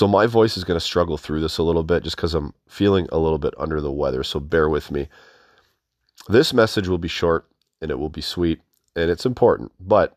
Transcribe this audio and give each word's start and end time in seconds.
So 0.00 0.08
my 0.08 0.24
voice 0.24 0.56
is 0.56 0.64
going 0.64 0.80
to 0.80 0.86
struggle 0.86 1.18
through 1.18 1.42
this 1.42 1.58
a 1.58 1.62
little 1.62 1.82
bit 1.82 2.04
just 2.04 2.16
because 2.16 2.32
I'm 2.32 2.54
feeling 2.66 3.06
a 3.12 3.18
little 3.18 3.36
bit 3.36 3.52
under 3.58 3.82
the 3.82 3.92
weather. 3.92 4.24
So 4.24 4.40
bear 4.40 4.66
with 4.66 4.90
me. 4.90 5.10
This 6.26 6.54
message 6.54 6.88
will 6.88 6.96
be 6.96 7.06
short 7.06 7.46
and 7.82 7.90
it 7.90 7.98
will 7.98 8.08
be 8.08 8.22
sweet 8.22 8.62
and 8.96 9.10
it's 9.10 9.26
important, 9.26 9.72
but 9.78 10.16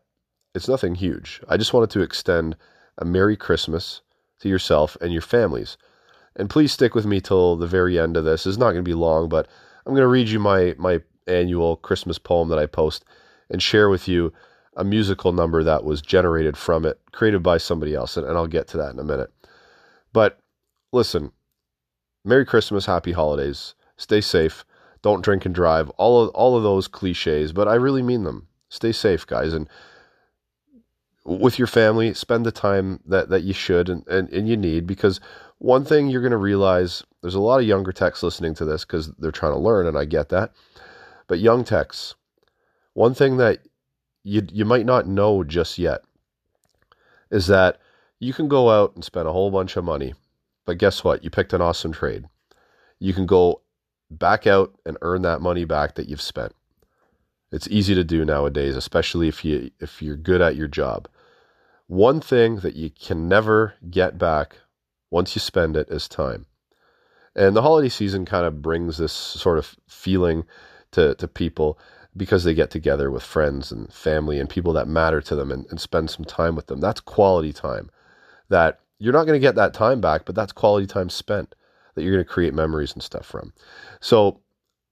it's 0.54 0.68
nothing 0.68 0.94
huge. 0.94 1.42
I 1.50 1.58
just 1.58 1.74
wanted 1.74 1.90
to 1.90 2.00
extend 2.00 2.56
a 2.96 3.04
Merry 3.04 3.36
Christmas 3.36 4.00
to 4.40 4.48
yourself 4.48 4.96
and 5.02 5.12
your 5.12 5.20
families. 5.20 5.76
And 6.34 6.48
please 6.48 6.72
stick 6.72 6.94
with 6.94 7.04
me 7.04 7.20
till 7.20 7.54
the 7.54 7.66
very 7.66 7.98
end 7.98 8.16
of 8.16 8.24
this. 8.24 8.46
It's 8.46 8.56
not 8.56 8.72
going 8.72 8.76
to 8.76 8.90
be 8.90 8.94
long, 8.94 9.28
but 9.28 9.48
I'm 9.84 9.92
going 9.92 10.00
to 10.00 10.08
read 10.08 10.30
you 10.30 10.38
my 10.38 10.74
my 10.78 11.02
annual 11.26 11.76
Christmas 11.76 12.16
poem 12.16 12.48
that 12.48 12.58
I 12.58 12.64
post 12.64 13.04
and 13.50 13.62
share 13.62 13.90
with 13.90 14.08
you 14.08 14.32
a 14.78 14.82
musical 14.82 15.32
number 15.32 15.62
that 15.62 15.84
was 15.84 16.00
generated 16.00 16.56
from 16.56 16.86
it, 16.86 16.98
created 17.12 17.42
by 17.42 17.58
somebody 17.58 17.94
else, 17.94 18.16
and, 18.16 18.26
and 18.26 18.38
I'll 18.38 18.46
get 18.46 18.66
to 18.68 18.78
that 18.78 18.94
in 18.94 18.98
a 18.98 19.04
minute. 19.04 19.30
But 20.14 20.38
listen, 20.92 21.32
Merry 22.24 22.46
Christmas, 22.46 22.86
Happy 22.86 23.12
Holidays, 23.12 23.74
stay 23.96 24.22
safe, 24.22 24.64
don't 25.02 25.24
drink 25.24 25.44
and 25.44 25.54
drive, 25.54 25.90
all 25.90 26.22
of 26.22 26.30
all 26.30 26.56
of 26.56 26.62
those 26.62 26.88
cliches, 26.88 27.52
but 27.52 27.68
I 27.68 27.74
really 27.74 28.02
mean 28.02 28.22
them. 28.22 28.46
Stay 28.70 28.92
safe, 28.92 29.26
guys, 29.26 29.52
and 29.52 29.68
with 31.24 31.58
your 31.58 31.66
family, 31.66 32.14
spend 32.14 32.46
the 32.46 32.52
time 32.52 33.00
that, 33.06 33.28
that 33.30 33.42
you 33.42 33.52
should 33.52 33.88
and, 33.88 34.06
and, 34.06 34.28
and 34.30 34.48
you 34.48 34.56
need 34.56 34.86
because 34.86 35.20
one 35.58 35.84
thing 35.84 36.08
you're 36.08 36.20
going 36.20 36.30
to 36.30 36.36
realize 36.36 37.02
there's 37.22 37.34
a 37.34 37.40
lot 37.40 37.60
of 37.60 37.66
younger 37.66 37.92
techs 37.92 38.22
listening 38.22 38.54
to 38.54 38.64
this 38.64 38.84
because 38.84 39.10
they're 39.18 39.32
trying 39.32 39.52
to 39.52 39.58
learn, 39.58 39.86
and 39.86 39.98
I 39.98 40.04
get 40.04 40.28
that. 40.28 40.52
But 41.26 41.40
young 41.40 41.64
techs, 41.64 42.14
one 42.92 43.14
thing 43.14 43.38
that 43.38 43.66
you 44.22 44.46
you 44.52 44.64
might 44.64 44.86
not 44.86 45.08
know 45.08 45.42
just 45.42 45.76
yet 45.76 46.02
is 47.32 47.48
that 47.48 47.80
you 48.24 48.32
can 48.32 48.48
go 48.48 48.70
out 48.70 48.94
and 48.94 49.04
spend 49.04 49.28
a 49.28 49.32
whole 49.32 49.50
bunch 49.50 49.76
of 49.76 49.84
money, 49.84 50.14
but 50.64 50.78
guess 50.78 51.04
what? 51.04 51.22
You 51.22 51.28
picked 51.28 51.52
an 51.52 51.60
awesome 51.60 51.92
trade. 51.92 52.24
You 52.98 53.12
can 53.12 53.26
go 53.26 53.60
back 54.10 54.46
out 54.46 54.74
and 54.86 54.96
earn 55.02 55.22
that 55.22 55.42
money 55.42 55.66
back 55.66 55.96
that 55.96 56.08
you've 56.08 56.22
spent. 56.22 56.54
It's 57.52 57.68
easy 57.68 57.94
to 57.94 58.02
do 58.02 58.24
nowadays, 58.24 58.76
especially 58.76 59.28
if 59.28 59.44
you 59.44 59.70
if 59.78 60.00
you're 60.00 60.16
good 60.16 60.40
at 60.40 60.56
your 60.56 60.68
job. 60.68 61.06
One 61.86 62.20
thing 62.20 62.56
that 62.60 62.76
you 62.76 62.90
can 62.90 63.28
never 63.28 63.74
get 63.90 64.16
back 64.16 64.56
once 65.10 65.36
you 65.36 65.40
spend 65.40 65.76
it 65.76 65.90
is 65.90 66.08
time. 66.08 66.46
And 67.36 67.54
the 67.54 67.62
holiday 67.62 67.90
season 67.90 68.24
kind 68.24 68.46
of 68.46 68.62
brings 68.62 68.96
this 68.96 69.12
sort 69.12 69.58
of 69.58 69.76
feeling 69.86 70.44
to, 70.92 71.14
to 71.16 71.28
people 71.28 71.78
because 72.16 72.44
they 72.44 72.54
get 72.54 72.70
together 72.70 73.10
with 73.10 73.22
friends 73.22 73.70
and 73.70 73.92
family 73.92 74.40
and 74.40 74.48
people 74.48 74.72
that 74.72 74.88
matter 74.88 75.20
to 75.20 75.34
them 75.34 75.50
and, 75.50 75.66
and 75.68 75.80
spend 75.80 76.08
some 76.10 76.24
time 76.24 76.56
with 76.56 76.68
them. 76.68 76.80
That's 76.80 77.00
quality 77.00 77.52
time 77.52 77.90
that 78.48 78.80
you're 78.98 79.12
not 79.12 79.24
going 79.24 79.38
to 79.38 79.46
get 79.46 79.54
that 79.56 79.74
time 79.74 80.00
back, 80.00 80.24
but 80.24 80.34
that's 80.34 80.52
quality 80.52 80.86
time 80.86 81.10
spent 81.10 81.54
that 81.94 82.02
you're 82.02 82.14
going 82.14 82.24
to 82.24 82.30
create 82.30 82.54
memories 82.54 82.92
and 82.92 83.02
stuff 83.02 83.26
from. 83.26 83.52
So 84.00 84.40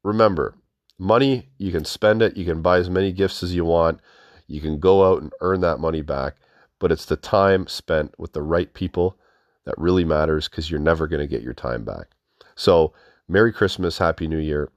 remember, 0.02 0.54
money, 0.98 1.48
you 1.58 1.72
can 1.72 1.84
spend 1.84 2.22
it, 2.22 2.36
you 2.36 2.44
can 2.44 2.62
buy 2.62 2.78
as 2.78 2.90
many 2.90 3.12
gifts 3.12 3.42
as 3.42 3.54
you 3.54 3.64
want, 3.64 4.00
you 4.46 4.60
can 4.60 4.78
go 4.78 5.10
out 5.10 5.22
and 5.22 5.32
earn 5.40 5.60
that 5.60 5.80
money 5.80 6.02
back, 6.02 6.36
but 6.78 6.92
it's 6.92 7.06
the 7.06 7.16
time 7.16 7.66
spent 7.66 8.18
with 8.18 8.32
the 8.32 8.42
right 8.42 8.72
people 8.74 9.16
that 9.64 9.78
really 9.78 10.04
matters 10.04 10.48
because 10.48 10.70
you're 10.70 10.80
never 10.80 11.06
going 11.06 11.20
to 11.20 11.26
get 11.26 11.42
your 11.42 11.54
time 11.54 11.84
back. 11.84 12.08
So, 12.54 12.92
Merry 13.28 13.52
Christmas, 13.52 13.98
Happy 13.98 14.26
New 14.26 14.38
Year, 14.38 14.70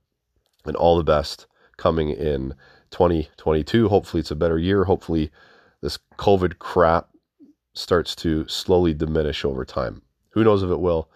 and 0.66 0.76
all 0.76 0.98
the 0.98 1.04
best 1.04 1.48
coming 1.78 2.10
in 2.10 2.54
2022. 2.92 3.90
Hopefully, 3.90 4.22
it's 4.22 4.32
a 4.32 4.36
better 4.36 4.58
year. 4.58 4.86
Hopefully, 4.86 5.32
this 5.82 5.98
COVID 6.18 6.60
crap 6.60 7.10
starts 7.76 8.16
to 8.16 8.48
slowly 8.48 8.94
diminish 8.94 9.46
over 9.46 9.66
time. 9.66 10.02
Who 10.32 10.44
knows 10.44 10.64
if 10.64 10.70
it 10.70 10.80
will, 10.80 11.10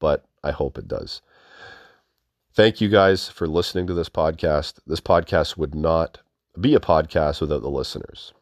but 0.00 0.24
I 0.42 0.50
hope 0.50 0.76
it 0.78 0.88
does. 0.88 1.22
Thank 2.54 2.80
you 2.80 2.88
guys 2.88 3.28
for 3.28 3.46
listening 3.46 3.86
to 3.86 3.94
this 3.94 4.08
podcast. 4.08 4.74
This 4.86 5.00
podcast 5.00 5.56
would 5.56 5.74
not 5.74 6.18
be 6.60 6.74
a 6.74 6.80
podcast 6.80 7.40
without 7.40 7.62
the 7.62 7.70
listeners. 7.70 8.34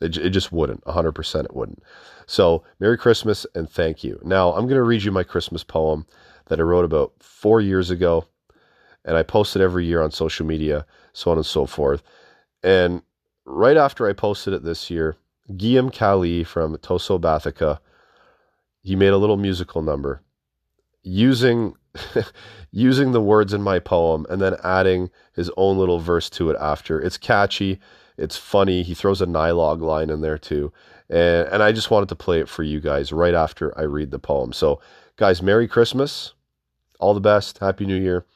It, 0.00 0.16
it 0.16 0.30
just 0.30 0.52
wouldn't. 0.52 0.84
100% 0.84 1.44
it 1.44 1.54
wouldn't. 1.54 1.82
So, 2.26 2.62
Merry 2.78 2.96
Christmas 2.96 3.46
and 3.54 3.68
thank 3.68 4.04
you. 4.04 4.20
Now, 4.22 4.50
I'm 4.50 4.66
going 4.66 4.76
to 4.76 4.82
read 4.82 5.02
you 5.02 5.12
my 5.12 5.24
Christmas 5.24 5.64
poem 5.64 6.06
that 6.46 6.60
I 6.60 6.62
wrote 6.62 6.84
about 6.84 7.12
four 7.18 7.60
years 7.60 7.90
ago 7.90 8.26
and 9.04 9.16
I 9.16 9.22
post 9.22 9.56
it 9.56 9.62
every 9.62 9.84
year 9.84 10.02
on 10.02 10.10
social 10.10 10.46
media, 10.46 10.86
so 11.12 11.30
on 11.30 11.36
and 11.36 11.46
so 11.46 11.66
forth. 11.66 12.02
And 12.62 13.02
right 13.44 13.76
after 13.76 14.08
I 14.08 14.12
posted 14.12 14.54
it 14.54 14.64
this 14.64 14.90
year, 14.90 15.16
Guillaume 15.56 15.90
Cali 15.90 16.44
from 16.44 16.76
Toso 16.78 17.18
Bathica, 17.18 17.78
he 18.82 18.96
made 18.96 19.08
a 19.08 19.18
little 19.18 19.36
musical 19.36 19.82
number 19.82 20.22
using 21.02 21.74
using 22.70 23.12
the 23.12 23.20
words 23.20 23.52
in 23.52 23.62
my 23.62 23.78
poem 23.78 24.26
and 24.28 24.40
then 24.40 24.56
adding 24.62 25.10
his 25.34 25.50
own 25.56 25.78
little 25.78 25.98
verse 25.98 26.28
to 26.30 26.50
it 26.50 26.56
after. 26.60 27.00
It's 27.00 27.16
catchy, 27.16 27.80
it's 28.16 28.36
funny. 28.36 28.82
He 28.82 28.94
throws 28.94 29.22
a 29.22 29.26
Nylog 29.26 29.80
line 29.80 30.10
in 30.10 30.20
there 30.20 30.38
too. 30.38 30.72
And 31.08 31.48
and 31.48 31.62
I 31.62 31.72
just 31.72 31.90
wanted 31.90 32.08
to 32.10 32.16
play 32.16 32.40
it 32.40 32.48
for 32.48 32.62
you 32.62 32.80
guys 32.80 33.12
right 33.12 33.34
after 33.34 33.76
I 33.78 33.82
read 33.82 34.10
the 34.10 34.18
poem. 34.18 34.52
So, 34.52 34.80
guys, 35.16 35.42
Merry 35.42 35.68
Christmas. 35.68 36.34
All 37.00 37.14
the 37.14 37.20
best. 37.20 37.58
Happy 37.58 37.86
New 37.86 38.00
Year. 38.00 38.26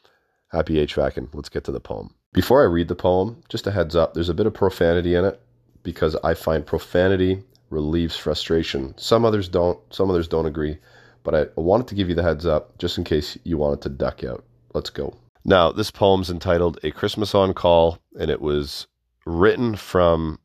Happy 0.49 0.75
HVACing. 0.75 1.29
Let's 1.35 1.49
get 1.49 1.65
to 1.65 1.73
the 1.73 1.81
poem. 1.81 2.15
Before 2.33 2.63
I 2.63 2.67
read 2.67 2.89
the 2.89 2.95
poem, 2.95 3.43
just 3.49 3.67
a 3.67 3.73
heads 3.73 3.95
up 3.95 4.15
there's 4.15 4.29
a 4.29 4.35
bit 4.35 4.47
of 4.47 4.55
profanity 4.55 5.15
in 5.15 5.25
it 5.25 5.41
because 5.83 6.17
I 6.25 6.35
find 6.35 6.65
profanity 6.65 7.43
relieves 7.71 8.17
frustration. 8.17 8.95
Some 8.97 9.25
others 9.25 9.49
don't, 9.49 9.79
some 9.93 10.11
others 10.11 10.29
don't 10.29 10.47
agree, 10.47 10.79
but 11.25 11.35
I 11.35 11.47
wanted 11.57 11.89
to 11.89 11.95
give 11.95 12.09
you 12.09 12.15
the 12.15 12.23
heads 12.23 12.47
up 12.47 12.77
just 12.79 12.99
in 12.99 13.05
case 13.05 13.39
you 13.45 13.59
wanted 13.59 13.81
to 13.83 13.89
duck 13.89 14.25
out. 14.25 14.45
Let's 14.75 14.91
go. 14.91 15.17
Now, 15.45 15.73
this 15.73 15.91
poem's 15.91 16.31
entitled 16.31 16.79
A 16.83 16.91
Christmas 16.91 17.35
on 17.35 17.53
Call, 17.55 17.99
and 18.19 18.31
it 18.31 18.41
was 18.41 18.87
written 19.27 19.75
from 19.77 20.39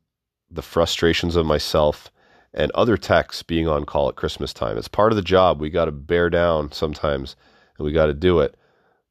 the 0.50 0.62
frustrations 0.62 1.36
of 1.36 1.46
myself 1.46 2.10
and 2.54 2.70
other 2.72 2.96
techs 2.96 3.42
being 3.42 3.68
on 3.68 3.84
call 3.84 4.08
at 4.08 4.16
Christmas 4.16 4.52
time. 4.52 4.78
It's 4.78 4.88
part 4.88 5.12
of 5.12 5.16
the 5.16 5.22
job. 5.22 5.60
We 5.60 5.68
got 5.68 5.84
to 5.84 5.92
bear 5.92 6.30
down 6.30 6.72
sometimes 6.72 7.36
and 7.76 7.84
we 7.84 7.92
got 7.92 8.06
to 8.06 8.14
do 8.14 8.40
it 8.40 8.56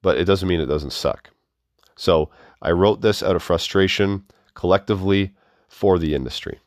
but 0.02 0.18
it 0.18 0.26
doesn't 0.26 0.48
mean 0.48 0.62
it 0.62 0.68
doesn't 0.68 0.94
suck. 0.94 1.30
So 1.96 2.30
I 2.62 2.72
wrote 2.72 3.02
this 3.02 3.24
out 3.24 3.36
of 3.36 3.44
frustration 3.44 4.24
collectively 4.54 5.34
for 5.68 6.00
the 6.00 6.14
industry. 6.14 6.60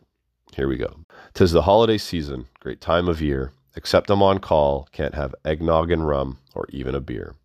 Here 0.54 0.68
we 0.68 0.76
go. 0.76 1.00
Tis 1.34 1.52
the 1.52 1.62
holiday 1.62 1.98
season, 1.98 2.46
great 2.58 2.80
time 2.80 3.08
of 3.08 3.20
year. 3.20 3.52
Except 3.76 4.10
I'm 4.10 4.22
on 4.22 4.40
call, 4.40 4.88
can't 4.92 5.14
have 5.14 5.34
eggnog 5.44 5.92
and 5.92 6.06
rum 6.06 6.38
or 6.54 6.66
even 6.70 6.94
a 6.94 7.00
beer. 7.00 7.36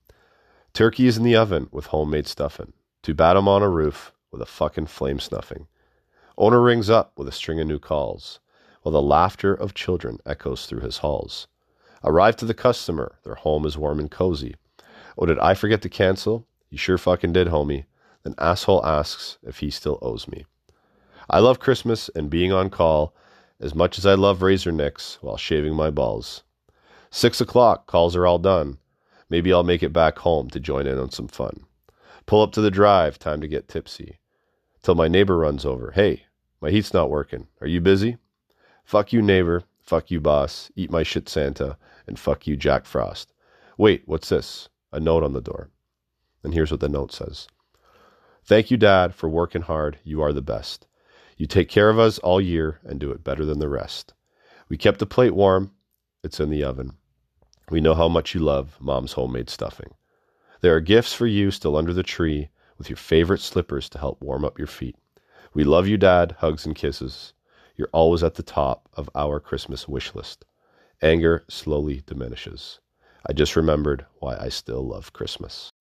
Turkey 0.73 1.07
is 1.07 1.17
in 1.17 1.23
the 1.23 1.35
oven 1.35 1.69
with 1.71 1.88
homemade 1.88 2.27
stuffing. 2.27 2.73
Too 3.03 3.13
bad 3.13 3.38
I'm 3.38 3.47
on 3.47 3.61
a 3.61 3.69
roof 3.69 4.11
with 4.31 4.41
a 4.41 4.45
fucking 4.45 4.88
flame 4.88 5.19
snuffing. 5.19 5.67
Owner 6.38 6.61
rings 6.61 6.89
up 6.89 7.13
with 7.16 7.27
a 7.27 7.31
string 7.31 7.59
of 7.61 7.67
new 7.67 7.79
calls, 7.79 8.39
while 8.81 8.91
the 8.91 9.01
laughter 9.01 9.53
of 9.53 9.73
children 9.73 10.19
echoes 10.25 10.66
through 10.66 10.81
his 10.81 10.97
halls. 10.97 11.47
Arrive 12.03 12.35
to 12.37 12.45
the 12.45 12.53
customer, 12.53 13.16
their 13.23 13.35
home 13.35 13.66
is 13.66 13.77
warm 13.77 13.99
and 13.99 14.11
cozy. 14.11 14.55
Oh, 15.17 15.25
did 15.25 15.39
I 15.39 15.53
forget 15.53 15.81
to 15.83 15.89
cancel? 15.89 16.45
You 16.69 16.77
sure 16.77 16.97
fucking 16.97 17.33
did, 17.33 17.47
homie. 17.47 17.85
Then 18.23 18.35
asshole 18.37 18.85
asks 18.85 19.37
if 19.43 19.59
he 19.59 19.69
still 19.69 19.99
owes 20.01 20.27
me. 20.27 20.45
I 21.30 21.40
love 21.40 21.59
Christmas 21.59 22.09
and 22.16 22.30
being 22.30 22.52
on 22.52 22.69
call 22.69 23.16
as 23.59 23.74
much 23.74 23.97
as 23.97 24.06
I 24.06 24.13
love 24.13 24.41
razor 24.41 24.72
nicks 24.72 25.18
while 25.22 25.38
shaving 25.38 25.74
my 25.74 25.90
balls. 25.90 26.44
Six 27.09 27.41
o'clock, 27.41 27.88
calls 27.88 28.16
are 28.16 28.25
all 28.25 28.40
done. 28.40 28.78
Maybe 29.30 29.52
I'll 29.52 29.64
make 29.64 29.84
it 29.84 29.94
back 29.94 30.19
home 30.19 30.50
to 30.52 30.59
join 30.59 30.88
in 30.88 30.97
on 30.97 31.12
some 31.12 31.28
fun. 31.28 31.66
Pull 32.25 32.41
up 32.41 32.52
to 32.53 32.62
the 32.62 32.72
drive, 32.72 33.18
time 33.18 33.41
to 33.41 33.47
get 33.47 33.68
tipsy. 33.68 34.19
Till 34.84 34.96
my 34.96 35.08
neighbor 35.08 35.38
runs 35.38 35.66
over. 35.66 35.91
Hey, 35.91 36.24
my 36.62 36.69
heat's 36.69 36.94
not 36.94 37.09
working. 37.09 37.47
Are 37.62 37.68
you 37.68 37.81
busy? 37.81 38.18
Fuck 38.84 39.14
you, 39.14 39.22
neighbor. 39.22 39.64
Fuck 39.81 40.12
you, 40.12 40.19
boss. 40.19 40.72
Eat 40.75 40.91
my 40.91 41.03
shit, 41.03 41.30
Santa. 41.30 41.78
And 42.08 42.19
fuck 42.19 42.46
you, 42.46 42.56
Jack 42.56 42.85
Frost. 42.85 43.34
Wait, 43.78 44.03
what's 44.05 44.29
this? 44.29 44.70
a 44.96 44.99
note 44.99 45.23
on 45.23 45.34
the 45.34 45.41
door. 45.41 45.70
And 46.41 46.53
here's 46.53 46.72
what 46.72 46.79
the 46.79 46.90
note 46.90 47.11
says 47.11 47.47
Thank 48.44 48.72
you, 48.72 48.78
Dad, 48.78 49.14
for 49.14 49.28
working 49.28 49.64
hard. 49.64 49.99
You 50.03 50.22
are 50.22 50.34
the 50.34 50.41
best. 50.41 50.88
You 51.37 51.47
take 51.47 51.67
care 51.67 51.90
of 51.90 51.99
us 51.99 52.17
all 52.20 52.40
year 52.40 52.79
and 52.84 52.99
do 52.99 53.11
it 53.11 53.23
better 53.23 53.43
than 53.43 53.59
the 53.59 53.67
rest. 53.67 54.14
We 54.70 54.78
kept 54.78 54.99
the 54.99 55.05
plate 55.05 55.35
warm. 55.35 55.72
It's 56.23 56.40
in 56.40 56.49
the 56.49 56.64
oven. 56.64 56.93
We 57.70 57.82
know 57.82 57.93
how 57.93 58.08
much 58.08 58.34
you 58.34 58.40
love 58.40 58.78
Mom's 58.79 59.14
homemade 59.14 59.49
stuffing. 59.49 59.93
There 60.61 60.76
are 60.76 60.82
gifts 60.82 61.14
for 61.14 61.28
you 61.28 61.52
still 61.52 61.76
under 61.76 61.93
the 61.93 62.03
tree 62.03 62.49
with 62.78 62.90
your 62.90 62.97
favorite 62.97 63.41
slippers 63.41 63.90
to 63.90 63.99
help 63.99 64.22
warm 64.22 64.46
up 64.46 64.58
your 64.58 64.67
feet. 64.67 64.96
We 65.53 65.64
love 65.64 65.87
you, 65.87 65.97
Dad. 65.97 66.35
Hugs 66.40 66.66
and 66.66 66.76
kisses. 66.76 67.34
You're 67.76 67.90
always 67.91 68.23
at 68.23 68.35
the 68.35 68.43
top 68.43 68.87
of 68.93 69.09
our 69.16 69.40
Christmas 69.40 69.87
wish 69.87 70.16
list. 70.16 70.46
Anger 71.02 71.43
slowly 71.49 72.02
diminishes. 72.05 72.79
I 73.28 73.34
just 73.34 73.55
remembered 73.55 74.05
why 74.20 74.37
I 74.37 74.49
still 74.49 74.87
love 74.87 75.14
Christmas. 75.14 75.72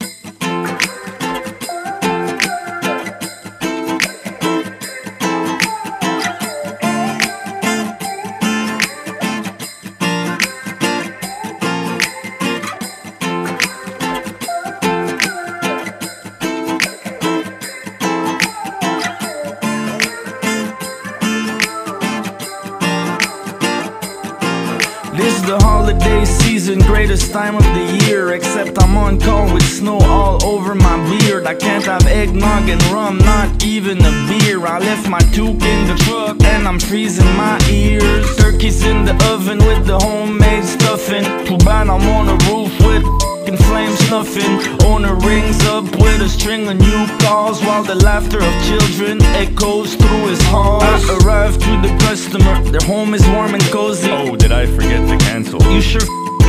Holiday 25.85 26.25
season, 26.25 26.79
greatest 26.79 27.31
time 27.31 27.57
of 27.57 27.63
the 27.63 28.07
year. 28.07 28.33
Except 28.33 28.83
I'm 28.83 28.97
on 28.97 29.21
call 29.21 29.53
with 29.53 29.63
snow 29.63 29.99
all 29.99 30.43
over 30.43 30.75
my 30.75 30.97
beard. 31.11 31.47
I 31.47 31.55
can't 31.55 31.85
have 31.85 32.07
eggnog 32.07 32.71
and 32.71 32.83
rum, 32.85 33.19
not 33.19 33.63
even 33.63 33.99
a 33.99 34.13
beer. 34.27 34.67
I 34.67 34.79
left 34.79 35.09
my 35.11 35.19
toque 35.37 35.63
in 35.63 35.87
the 35.87 35.97
truck 36.05 36.43
and 36.43 36.67
I'm 36.67 36.81
freezing 36.81 37.33
my 37.37 37.59
ears. 37.71 38.25
Turkey's 38.37 38.83
in 38.87 39.05
the 39.05 39.15
oven 39.31 39.59
with 39.59 39.87
the 39.87 39.99
homemade 39.99 40.65
stuffing. 40.65 41.25
Too 41.45 41.59
bad 41.59 41.89
I'm 41.91 42.09
on 42.17 42.27
the 42.29 42.39
roof 42.49 42.73
with 42.87 43.05
fucking 43.45 43.59
flames 43.67 43.99
snuffing. 44.07 44.55
Owner 44.87 45.15
rings 45.17 45.63
up 45.67 45.85
with 45.85 46.23
a 46.23 46.29
string 46.29 46.67
of 46.69 46.79
new 46.79 47.07
calls 47.19 47.61
while 47.63 47.83
the 47.83 47.97
laughter 47.97 48.39
of 48.39 48.55
children 48.65 49.21
echoes 49.37 49.95
through 49.95 50.29
his 50.29 50.43
halls. 50.45 50.83
I 50.83 51.19
arrive 51.19 51.55
to 51.55 51.73
the 51.83 51.95
customer, 52.01 52.63
their 52.71 52.87
home 52.87 53.15
is 53.15 53.27
warm 53.29 53.55
and 53.55 53.63
cozy. 53.65 54.11
Oh, 54.11 54.37
I 54.65 54.67
forget 54.67 55.07
to 55.07 55.19
cancel? 55.27 55.61
You 55.75 55.83
sure 55.83 56.01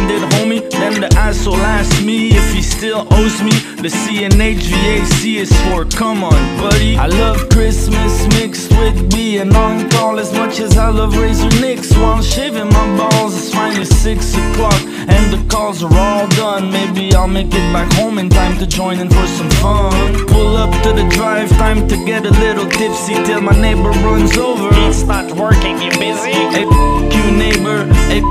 did, 0.07 0.23
homie? 0.33 0.61
Then 0.71 1.01
the 1.01 1.09
asshole 1.17 1.55
asked 1.55 2.03
me 2.03 2.29
if 2.29 2.53
he 2.53 2.61
still 2.61 3.07
owes 3.11 3.41
me. 3.41 3.55
The 3.81 3.89
C 3.89 4.23
and 4.25 4.33
HVAC 4.33 5.35
is 5.37 5.51
for, 5.63 5.85
come 5.85 6.23
on, 6.23 6.41
buddy. 6.57 6.97
I 6.97 7.07
love 7.07 7.49
Christmas 7.49 8.27
mixed 8.39 8.71
with 8.71 9.11
being 9.11 9.55
on 9.55 9.89
call 9.89 10.19
as 10.19 10.31
much 10.33 10.59
as 10.59 10.77
I 10.77 10.89
love 10.89 11.17
Razor 11.17 11.49
Nicks 11.61 11.95
while 11.97 12.21
shaving 12.21 12.69
my 12.69 12.97
balls. 12.97 13.37
It's 13.37 13.53
finally 13.53 13.85
six 13.85 14.33
o'clock 14.35 14.81
and 15.07 15.33
the 15.33 15.41
calls 15.49 15.83
are 15.83 15.97
all 15.97 16.27
done. 16.29 16.71
Maybe 16.71 17.13
I'll 17.13 17.27
make 17.27 17.47
it 17.47 17.73
back 17.73 17.91
home 17.93 18.17
in 18.19 18.29
time 18.29 18.57
to 18.59 18.67
join 18.67 18.99
in 18.99 19.09
for 19.09 19.27
some 19.27 19.49
fun. 19.61 20.27
Pull 20.27 20.57
up 20.57 20.71
to 20.83 20.93
the 20.93 21.07
drive, 21.09 21.49
time 21.51 21.87
to 21.87 21.95
get 22.05 22.25
a 22.25 22.31
little 22.31 22.67
tipsy 22.69 23.13
till 23.25 23.41
my 23.41 23.59
neighbor 23.59 23.91
runs 24.05 24.37
over. 24.37 24.69
It's 24.87 25.03
not 25.03 25.31
working, 25.33 25.81
you 25.81 25.91
busy? 25.91 26.31
Hey, 26.55 26.65
you 26.65 27.25
neighbor, 27.37 27.85
hey, 28.09 28.21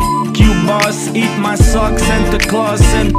you 0.40 0.50
boss, 0.66 1.08
eat 1.14 1.34
my 1.38 1.53
socks, 1.56 2.02
Santa 2.02 2.38
Claus, 2.38 2.80
and 2.94 3.12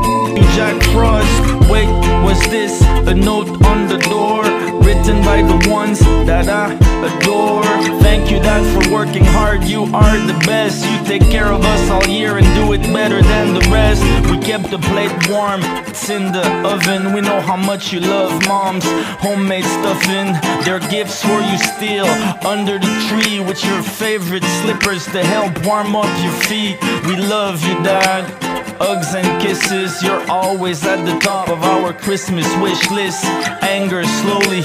Jack 0.56 0.82
Frost. 0.94 1.70
Wait, 1.70 1.88
was 2.36 2.50
this 2.50 2.82
a 3.08 3.14
note 3.14 3.50
on 3.66 3.88
the 3.88 3.98
door? 4.10 4.44
Written 4.82 5.22
by 5.24 5.42
the 5.42 5.70
ones 5.70 6.00
that 6.00 6.48
I 6.48 6.74
adore. 7.10 7.64
Thank 8.02 8.32
you, 8.32 8.40
Dad, 8.40 8.64
for 8.74 8.94
working 8.94 9.24
hard. 9.24 9.64
You 9.64 9.84
are 9.84 10.18
the 10.28 10.38
best. 10.46 10.86
You 10.86 10.98
take 11.06 11.24
care 11.32 11.52
of 11.52 11.64
us 11.64 11.90
all 11.90 12.06
year 12.08 12.38
and 12.38 12.46
do 12.56 12.74
it 12.74 12.82
better 12.94 13.22
than 13.22 13.54
the 13.54 13.66
rest. 13.72 14.04
We 14.30 14.38
kept 14.40 14.70
the 14.70 14.80
plate 14.80 15.16
warm, 15.30 15.62
it's 15.88 16.10
in 16.10 16.32
the 16.32 16.46
oven. 16.68 17.14
We 17.14 17.22
know 17.22 17.42
how 17.42 17.56
much 17.58 17.94
you 17.94 18.00
love 18.00 18.32
mom's 18.48 18.86
homemade 19.26 19.66
stuffing. 19.66 20.28
They're 20.64 20.86
gifts 20.90 21.22
for 21.22 21.40
you 21.42 21.58
still 21.58 22.10
under 22.46 22.78
the 22.80 22.94
tree 23.08 23.40
with 23.40 23.64
your 23.64 23.82
favorite 23.82 24.46
slippers 24.62 25.06
to 25.06 25.24
help 25.24 25.66
warm 25.66 25.96
up 25.96 26.12
your 26.24 26.38
feet. 26.50 26.78
We 27.08 27.16
love 27.16 27.64
you, 27.64 27.76
Dad. 27.84 28.45
Hugs 28.78 29.16
and 29.16 29.42
kisses, 29.42 30.04
you're 30.04 30.30
always 30.30 30.86
at 30.86 31.06
the 31.06 31.18
top 31.20 31.48
of 31.48 31.64
our 31.64 31.94
Christmas 31.94 32.46
wish 32.58 32.92
list. 32.92 33.24
Anger 33.64 34.04
slowly 34.04 34.64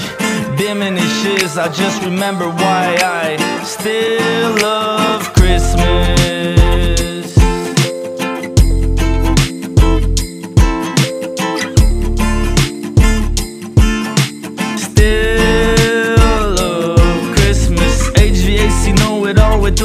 diminishes. 0.57 1.57
I 1.57 1.69
just 1.69 2.03
remember 2.03 2.49
why 2.49 2.97
I 3.01 3.37
still 3.63 4.51
love 4.61 5.31
Christmas. 5.33 7.31
Still 14.77 16.55
love 16.55 17.35
Christmas. 17.37 18.09
HVAC 18.11 18.97
know 18.99 19.25
it 19.25 19.39
all 19.39 19.61
with 19.61 19.77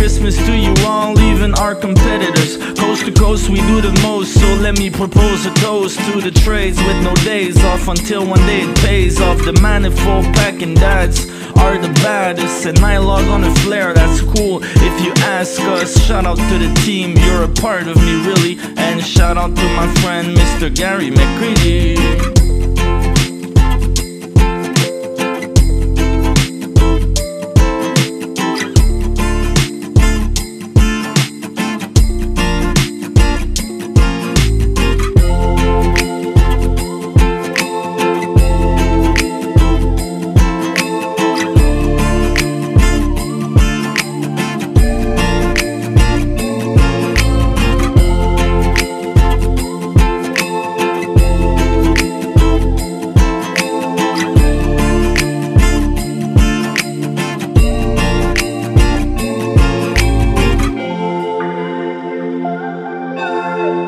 Christmas 0.00 0.34
to 0.46 0.56
you 0.56 0.72
all, 0.86 1.20
even 1.20 1.52
our 1.56 1.74
competitors. 1.74 2.56
Coast 2.78 3.04
to 3.04 3.12
coast, 3.12 3.50
we 3.50 3.56
do 3.56 3.82
the 3.82 3.92
most. 4.02 4.32
So 4.32 4.46
let 4.54 4.78
me 4.78 4.88
propose 4.88 5.44
a 5.44 5.52
toast 5.56 5.98
to 6.06 6.22
the 6.22 6.30
trades 6.30 6.78
with 6.78 7.04
no 7.04 7.14
days 7.16 7.62
off 7.64 7.86
until 7.86 8.26
one 8.26 8.40
day 8.46 8.62
it 8.62 8.74
pays 8.78 9.20
off. 9.20 9.44
The 9.44 9.52
manifold 9.60 10.24
packing 10.32 10.72
dads 10.72 11.28
are 11.58 11.76
the 11.76 11.92
baddest, 12.00 12.64
and 12.64 12.78
Nylog 12.78 13.30
on 13.30 13.44
a 13.44 13.54
flare. 13.56 13.92
That's 13.92 14.22
cool 14.22 14.62
if 14.62 15.04
you 15.04 15.12
ask 15.18 15.60
us. 15.60 16.02
Shout 16.06 16.24
out 16.24 16.38
to 16.38 16.58
the 16.58 16.72
team, 16.80 17.14
you're 17.18 17.44
a 17.44 17.48
part 17.60 17.86
of 17.86 17.96
me, 17.96 18.26
really. 18.26 18.58
And 18.78 19.04
shout 19.04 19.36
out 19.36 19.54
to 19.54 19.64
my 19.76 19.94
friend, 19.96 20.34
Mr. 20.34 20.74
Gary 20.74 21.10
McCreadie. 21.10 22.40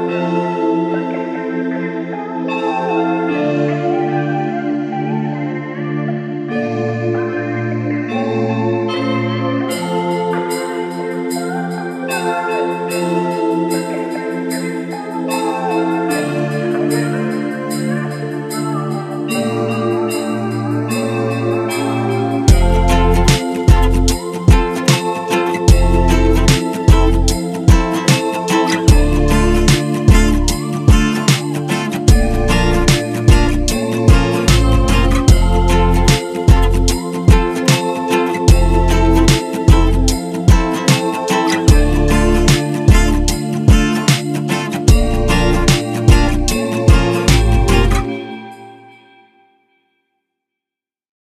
Música 0.08 0.51